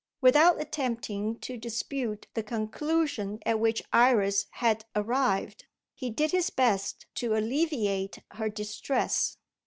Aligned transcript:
Without 0.19 0.59
attempting 0.59 1.37
to 1.41 1.57
dispute 1.57 2.25
the 2.33 2.41
conclusion 2.41 3.37
at 3.45 3.59
which 3.59 3.83
Iris 3.93 4.47
had 4.53 4.83
arrived, 4.95 5.67
he 5.93 6.09
did 6.09 6.31
his 6.31 6.49
best 6.49 7.05
to 7.17 7.35
alleviate 7.37 8.17
her 8.31 8.49
distress. 8.49 9.37